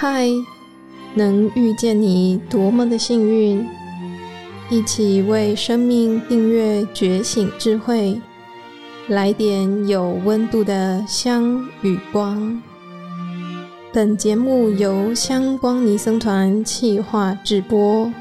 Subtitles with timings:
[0.00, 0.28] 嗨，
[1.12, 3.66] 能遇见你多么的幸运！
[4.70, 8.20] 一起为生命订阅觉醒智慧，
[9.08, 12.62] 来点有温度的香与光。
[13.92, 18.12] 本节目由香光尼僧团企划制播。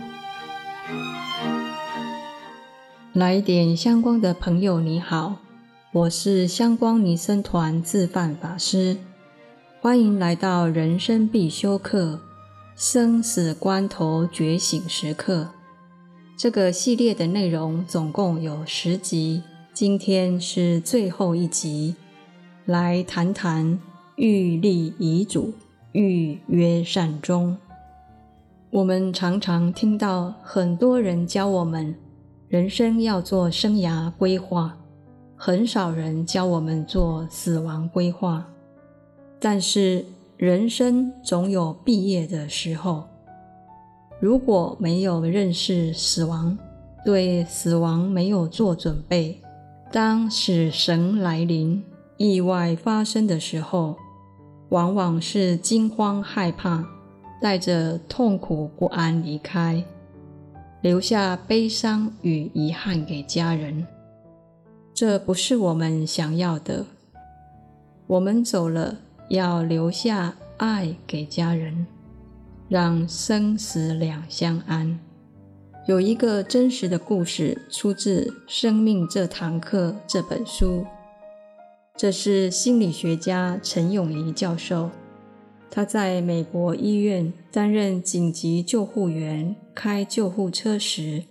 [3.13, 5.35] 来点香光的朋友，你好，
[5.91, 8.97] 我是香光尼僧团自范法师。
[9.79, 12.19] 欢迎来到人生必修课——
[12.75, 15.47] 生死关头觉醒时刻。
[16.35, 21.95] 这个系列的内容总共有十集，今天是最后一集，
[22.65, 23.79] 来谈谈
[24.15, 25.53] 欲立遗嘱、
[25.91, 27.55] 欲约善终。
[28.71, 31.93] 我们常常听到很多人教我们，
[32.49, 34.75] 人生要做生涯规划，
[35.35, 38.43] 很少人教我们做死亡规划。
[39.39, 40.03] 但是
[40.35, 43.03] 人生总有毕业的时候，
[44.19, 46.57] 如果没有认识死亡，
[47.05, 49.39] 对死亡没有做准备，
[49.91, 51.83] 当死神来临、
[52.17, 53.95] 意外发生的时候，
[54.69, 56.83] 往往是惊慌害怕，
[57.39, 59.83] 带着痛苦不安离开，
[60.81, 63.85] 留下悲伤与遗憾给家人。
[64.93, 66.83] 这不是我们想要的。
[68.07, 68.97] 我们走了。
[69.29, 71.85] 要留下爱给家人，
[72.69, 74.99] 让生死两相安。
[75.87, 80.85] 有一个真实的故事，出自《生命这堂课》这本书。
[81.95, 84.89] 这是心理学家陈永仪教授，
[85.71, 91.23] 他在美国医院担任紧急救护员，开救护车时，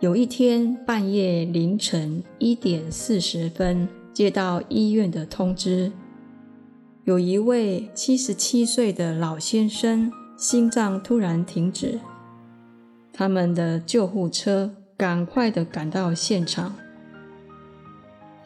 [0.00, 5.92] 有一天半夜凌晨一点四十分，接到医院的通知。
[7.04, 11.98] 有一位七十七岁的老先生心脏突然停止，
[13.12, 16.76] 他们的救护车赶快的赶到现场。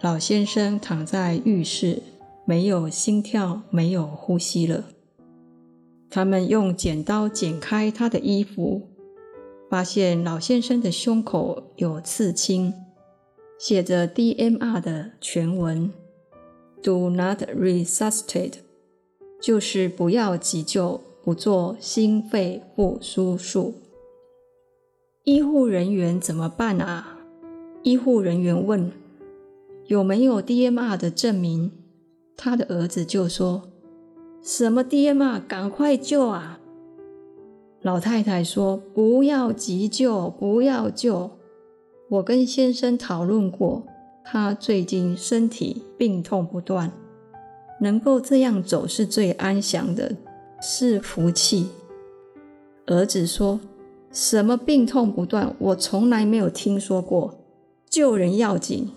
[0.00, 2.02] 老先生躺在浴室，
[2.44, 4.84] 没有心跳，没有呼吸了。
[6.08, 8.88] 他们用剪刀剪开他的衣服，
[9.68, 12.72] 发现老先生的胸口有刺青，
[13.58, 15.90] 写着 DMR 的全文。
[16.84, 18.56] Do not resuscitate，
[19.40, 23.76] 就是不要急救，不做心肺复苏术。
[25.22, 27.20] 医护人员怎么办啊？
[27.82, 28.92] 医护人员问
[29.88, 31.72] ：“有没有 DMR 的证明？”
[32.36, 33.62] 他的儿子就说
[34.44, 35.40] ：“什么 DMR？
[35.48, 36.60] 赶快救啊！”
[37.80, 41.30] 老太太说：“不要急救，不要救。
[42.10, 43.84] 我跟先生讨论过。”
[44.24, 46.90] 他最近身体病痛不断，
[47.80, 50.16] 能够这样走是最安详的，
[50.60, 51.68] 是福气。
[52.86, 53.60] 儿子说
[54.10, 55.54] ：“什么病痛不断？
[55.58, 57.34] 我从来没有听说过。
[57.88, 58.90] 救人要紧。”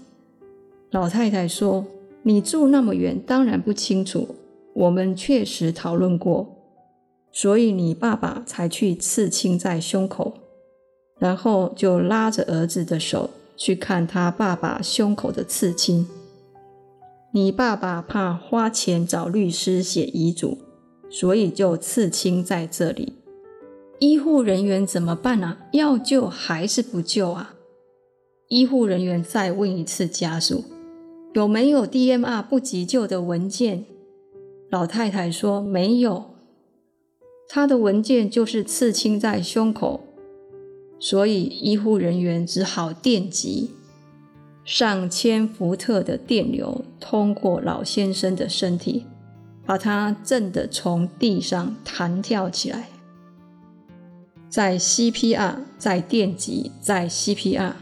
[0.91, 1.85] 老太太说
[2.23, 4.35] ：“你住那么远，当然不清楚。
[4.73, 6.55] 我们确实讨论过，
[7.31, 10.33] 所以你爸爸才去刺青在胸口，
[11.19, 16.07] 然后就拉着儿子的手。”去看他爸爸胸口的刺青。
[17.33, 20.59] 你爸爸怕花钱找律师写遗嘱，
[21.09, 23.13] 所以就刺青在这里。
[23.99, 25.57] 医护人员怎么办啊？
[25.73, 27.55] 要救还是不救啊？
[28.47, 30.63] 医护人员再问一次家属，
[31.33, 33.85] 有没有 DMR 不急救的文件？
[34.69, 36.25] 老太太说没有，
[37.49, 40.06] 她的文件就是刺青在胸口。
[40.99, 43.71] 所以，医护人员只好电击，
[44.65, 49.05] 上千伏特的电流通过老先生的身体，
[49.63, 52.89] 把他震得从地上弹跳起来。
[54.49, 57.73] 在 CPR，在电击，在 CPR，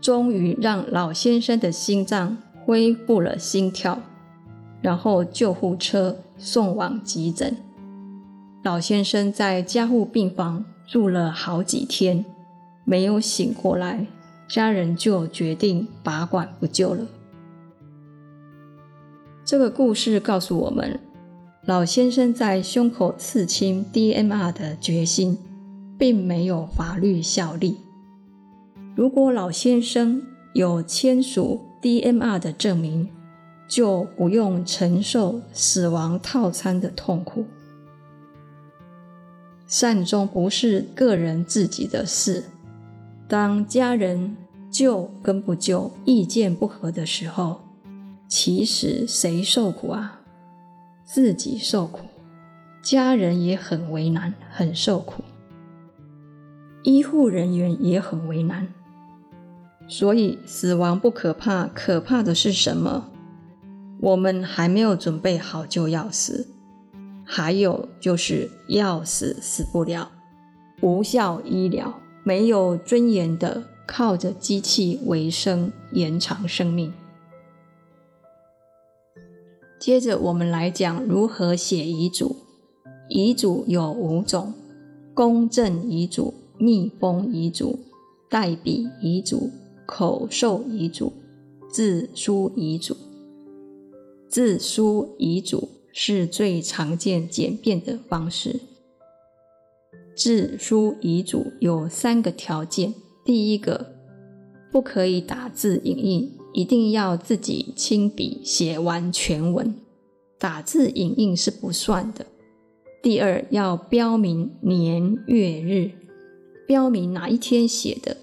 [0.00, 4.00] 终于让老先生的心脏恢复了心跳，
[4.80, 7.56] 然后救护车送往急诊。
[8.64, 10.64] 老先生在加护病房。
[10.86, 12.24] 住了好几天，
[12.84, 14.06] 没有醒过来，
[14.48, 17.06] 家人就决定拔管不救了。
[19.44, 21.00] 这个故事告诉我们，
[21.64, 25.38] 老先生在胸口刺青 DMR 的决心，
[25.98, 27.78] 并没有法律效力。
[28.94, 33.08] 如果老先生有签署 DMR 的证明，
[33.66, 37.46] 就不用承受死亡套餐的痛苦。
[39.72, 42.44] 善终不是个人自己的事。
[43.26, 44.36] 当家人
[44.70, 47.62] 救跟不救意见不合的时候，
[48.28, 50.20] 其实谁受苦啊？
[51.06, 52.00] 自己受苦。
[52.82, 55.24] 家人也很为难，很受苦，
[56.82, 58.68] 医护人员也很为难。
[59.88, 63.08] 所以，死亡不可怕，可怕的是什么？
[64.02, 66.51] 我们还没有准备好就要死，
[67.34, 70.12] 还有就是要死死不了，
[70.82, 76.92] 无效医疗，没有尊严的靠着机器为生，延长生命。
[79.80, 82.36] 接着，我们来讲如何写遗嘱。
[83.08, 84.52] 遗嘱有五种：
[85.14, 87.78] 公证遗嘱、密封遗嘱、
[88.28, 89.50] 代笔遗嘱、
[89.86, 91.10] 口授遗嘱、
[91.70, 92.94] 自书遗嘱。
[94.28, 98.60] 自书遗嘱是最常见简便的方式。
[100.14, 102.94] 自书遗嘱有三个条件：
[103.24, 103.94] 第一个，
[104.70, 109.74] 不可以打字影印，一定要自己亲笔写完全文，
[110.38, 112.26] 打字影印是不算的。
[113.02, 115.90] 第二，要标明年月日，
[116.66, 118.16] 标明哪一天写的。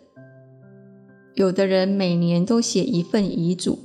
[1.36, 3.80] 有的人每年都写一份遗嘱。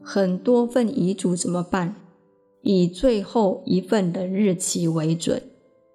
[0.00, 1.94] 很多份遗嘱怎么办？
[2.62, 5.42] 以最后一份的日期为准，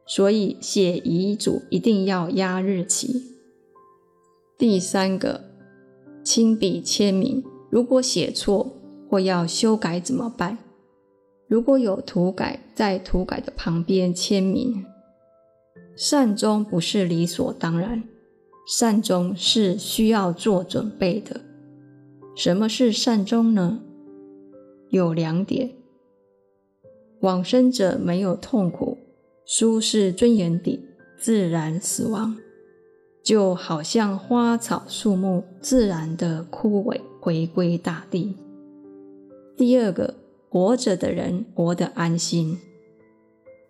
[0.05, 3.21] 所以写遗嘱一定要压日期。
[4.57, 5.41] 第三个，
[6.23, 8.71] 亲笔签名，如果写错
[9.09, 10.57] 或要修改怎么办？
[11.47, 14.85] 如果有涂改，在涂改的旁边签名。
[15.95, 18.03] 善终不是理所当然，
[18.65, 21.41] 善终是需要做准备的。
[22.35, 23.81] 什么是善终呢？
[24.89, 25.69] 有两点：
[27.23, 28.97] 往生者没有痛苦，
[29.45, 30.85] 舒适尊严地
[31.17, 32.35] 自然死亡，
[33.23, 38.35] 就好像花草树木自然的枯萎，回归大地。
[39.55, 40.15] 第二个，
[40.49, 42.59] 活着的人活得安心，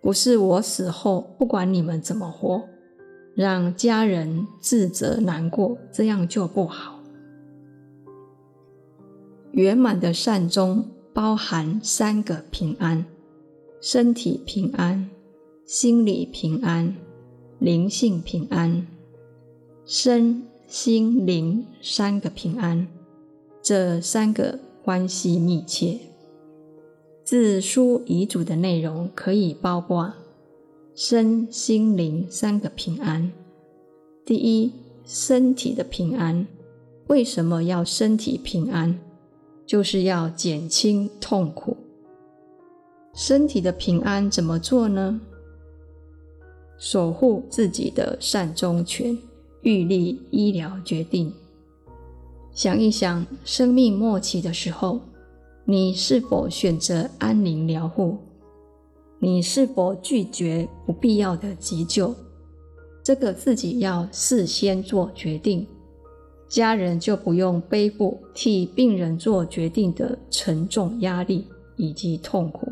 [0.01, 2.63] 不是我死后不管你们怎么活，
[3.35, 6.99] 让家人自责难过，这样就不好。
[9.51, 10.83] 圆满的善终。
[11.15, 13.05] 包含三个平安：
[13.85, 15.09] 身体平安、
[15.65, 16.95] 心理平安、
[17.59, 18.87] 灵性平安。
[19.85, 22.87] 身心灵三个平安，
[23.61, 25.99] 这三个关系密切。
[27.25, 30.13] 自书遗嘱的内容可以包括
[30.95, 33.33] 身心灵三个平安。
[34.23, 34.71] 第一，
[35.03, 36.47] 身体的平安。
[37.07, 38.97] 为什么要身体平安？
[39.65, 41.75] 就是要减轻痛苦，
[43.13, 45.21] 身体的平安怎么做呢？
[46.79, 49.15] 守护自己的善终权，
[49.61, 51.31] 预立医疗决定。
[52.53, 54.99] 想一想，生命末期的时候，
[55.63, 58.17] 你是否选择安宁疗护？
[59.19, 62.13] 你是否拒绝不必要的急救？
[63.03, 65.67] 这个自己要事先做决定。
[66.49, 72.71] 家人就不用背负替病人做决定的沉重压力以及痛苦，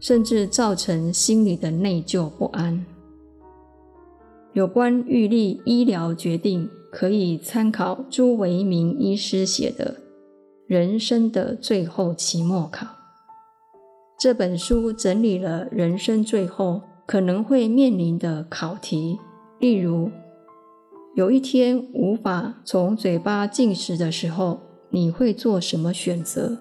[0.00, 2.84] 甚至造成心理的内疚不安。
[4.52, 9.94] 有关预立医疗决定，可以参考朱维明医师写的
[10.66, 12.86] 《人生的最后期末考》
[14.18, 19.18] 这本书，整理了人生最后可能会面临的考题，
[19.58, 20.10] 例如。
[21.14, 26.58] 有一天无法从嘴巴进食的时候，你会做什么选择？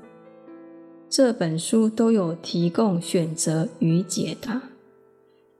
[1.10, 4.62] 这本书都有提供选择与解答。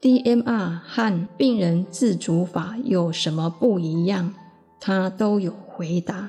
[0.00, 4.34] DMR 和病人自主法有什么不一样？
[4.78, 6.28] 他都有回答。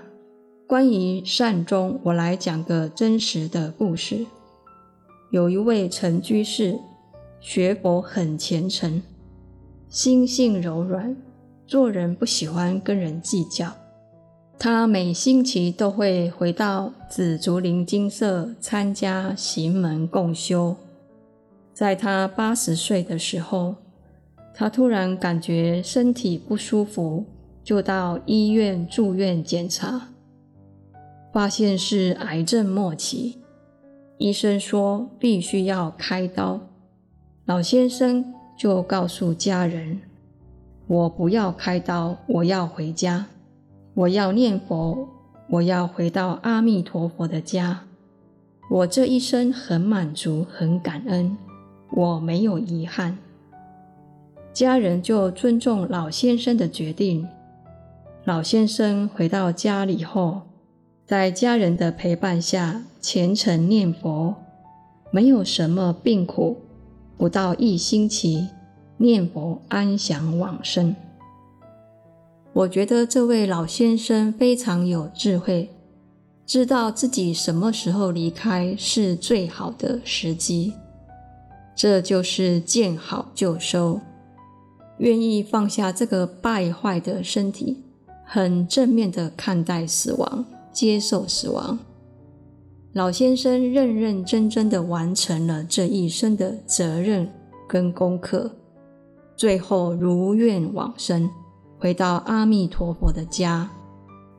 [0.65, 4.25] 关于善终，我来讲个真实的故事。
[5.31, 6.79] 有一位陈居士，
[7.41, 9.01] 学佛很虔诚，
[9.89, 11.15] 心性柔软。
[11.67, 13.71] 做人不喜欢跟人计较，
[14.61, 20.75] 他每星期都会回到紫竹林精舍参加行门共修。
[21.73, 23.75] 在他八十岁的时候，
[24.53, 27.23] 他突然感觉身体不舒服，
[27.63, 30.09] 就到医院住院检查，
[31.31, 33.37] 发现是癌症末期，
[34.17, 36.59] 医生说必须要开刀。
[37.45, 40.01] 老先生就告诉家人。
[40.85, 43.27] 我不要开刀，我要回家，
[43.99, 45.09] 我要念佛，
[45.49, 47.81] 我要回到阿弥陀佛的家。
[48.69, 51.35] 我这一生很满足，很感恩，
[51.91, 53.17] 我没有遗憾。
[54.53, 57.27] 家人就尊重老先生的决定。
[58.23, 60.43] 老先生回到家里后，
[61.05, 64.33] 在家人的陪伴下虔诚念佛，
[65.11, 66.55] 没有什么病苦，
[67.17, 68.47] 不到一星期，
[68.95, 70.95] 念佛安详往生。
[72.59, 75.69] 我觉得这位老先生非常有智慧，
[76.45, 80.73] 知道自己什么时候离开是最好的时机。
[81.73, 84.01] 这就是见好就收，
[84.97, 87.81] 愿意放下这个败坏的身体，
[88.25, 91.79] 很正面的看待死亡，接受死亡。
[92.91, 97.31] 老先生认认真真的完成了这一生的责任
[97.69, 98.51] 跟功课，
[99.37, 101.29] 最后如愿往生。
[101.79, 103.71] 回到阿弥陀佛的家，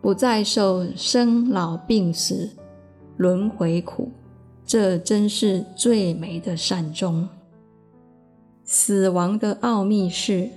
[0.02, 2.50] 不再受生老病死
[3.16, 4.10] 轮回苦，
[4.66, 7.26] 这真是最美的善终。
[8.62, 10.50] 死亡的奥秘是，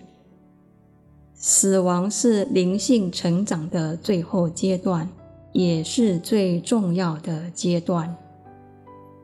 [1.34, 5.10] 死亡是灵性成长的最后阶段，
[5.54, 8.16] 也是最重要的阶段，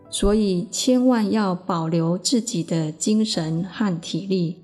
[0.10, 4.59] 所以千万要保留自己的精神和体力。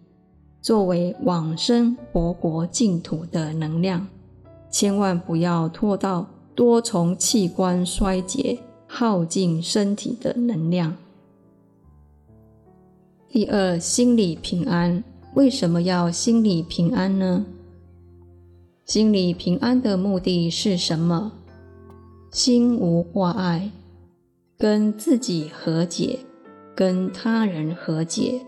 [0.66, 4.08] 作为往生佛国净土的能量，
[4.72, 8.58] 千万不要拖到多重器官衰竭，
[8.88, 10.98] 耗尽身体的能量。
[13.30, 15.04] 第二，心理平安。
[15.36, 17.46] 为什么要心理平安呢？
[18.86, 21.32] 心理平安的目的是什么？
[22.32, 23.70] 心无挂碍，
[24.58, 26.18] 跟自己和解，
[26.74, 28.42] 跟他人和解。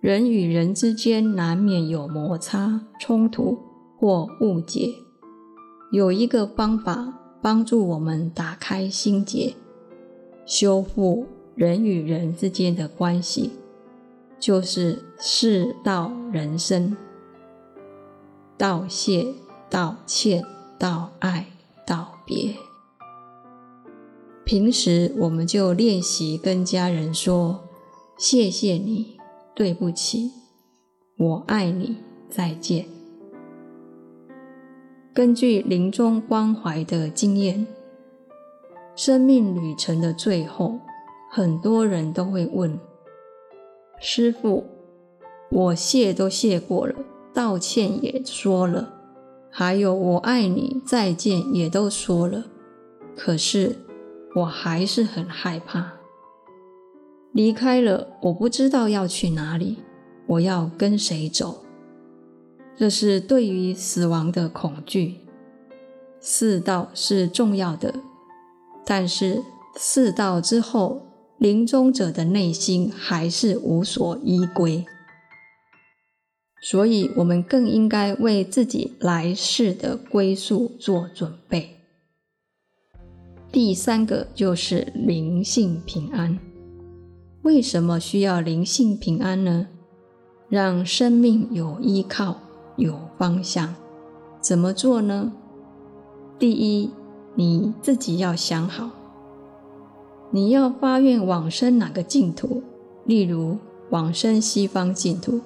[0.00, 3.58] 人与人之间难免有摩擦、冲突
[3.98, 4.94] 或误解，
[5.90, 9.56] 有一个方法帮助我们打开心结，
[10.46, 11.26] 修复
[11.56, 13.50] 人与人之间的关系，
[14.38, 16.96] 就是世道人生，
[18.56, 19.26] 道谢、
[19.68, 20.44] 道歉、
[20.78, 21.46] 道爱、
[21.84, 22.54] 道别。
[24.44, 27.64] 平时我们就练习跟家人说
[28.16, 29.17] ：“谢谢你。”
[29.58, 30.30] 对不起，
[31.16, 31.96] 我爱你，
[32.30, 32.86] 再见。
[35.12, 37.66] 根据临终关怀的经验，
[38.94, 40.78] 生命旅程的最后，
[41.28, 42.78] 很多人都会问
[43.98, 44.64] ：“师父，
[45.50, 46.94] 我谢都谢过了，
[47.34, 48.94] 道歉也说了，
[49.50, 52.44] 还有我爱你，再见也都说了，
[53.16, 53.74] 可是
[54.36, 55.94] 我还是很害怕。”
[57.32, 59.78] 离开了，我不知道要去哪里，
[60.26, 61.64] 我要跟谁走？
[62.76, 65.16] 这是对于死亡的恐惧。
[66.20, 67.94] 四道是重要的，
[68.84, 69.42] 但是
[69.76, 71.02] 四道之后，
[71.38, 74.84] 临终者的内心还是无所依归，
[76.60, 81.76] 所以我们更应该为自己来世的归宿做准备。
[83.52, 86.38] 第三个就是灵性平安。
[87.42, 89.68] 为什么需要灵性平安呢？
[90.48, 92.38] 让生命有依靠、
[92.76, 93.74] 有方向。
[94.40, 95.32] 怎么做呢？
[96.38, 96.90] 第一，
[97.34, 98.90] 你自己要想好，
[100.30, 102.62] 你要发愿往生哪个净土？
[103.04, 103.56] 例如
[103.90, 105.40] 往生西方净土，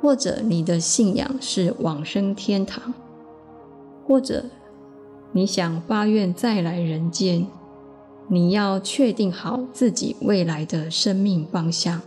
[0.00, 2.94] 或者你的信仰是往生天堂，
[4.06, 4.44] 或者
[5.32, 7.46] 你想发愿再来人间。
[8.28, 12.00] 你要确定好自己未来的生命方向，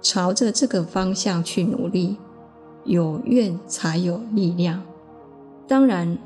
[0.00, 2.16] 朝着这个方向去努力。
[2.84, 4.82] 有愿才有力量。
[5.66, 6.18] 当然，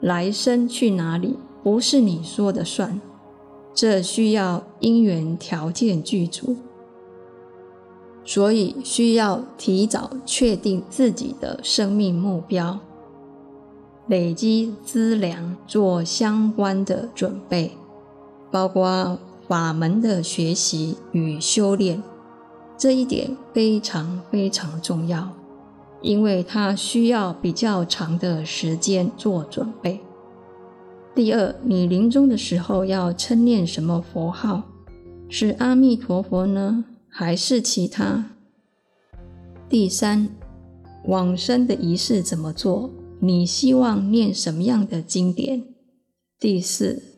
[0.00, 3.00] 来生去哪里不是你说的算，
[3.74, 6.58] 这需要因缘条件具足，
[8.24, 12.78] 所以需要提早确定自己的生命目标，
[14.06, 17.72] 累积资粮，做相关的准备。
[18.50, 22.02] 包括法门的学习与修炼，
[22.76, 25.32] 这一点非常非常重要，
[26.00, 30.00] 因为它需要比较长的时间做准备。
[31.14, 34.62] 第二，你临终的时候要称念什么佛号？
[35.28, 38.26] 是阿弥陀佛呢，还是其他？
[39.68, 40.28] 第三，
[41.06, 42.90] 往生的仪式怎么做？
[43.18, 45.64] 你希望念什么样的经典？
[46.38, 47.14] 第四。